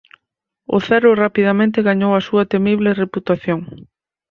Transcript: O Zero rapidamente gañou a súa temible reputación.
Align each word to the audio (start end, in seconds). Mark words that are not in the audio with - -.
O 0.75 0.77
Zero 0.87 1.09
rapidamente 1.23 1.85
gañou 1.89 2.11
a 2.15 2.25
súa 2.27 2.43
temible 2.53 2.91
reputación. 3.03 3.59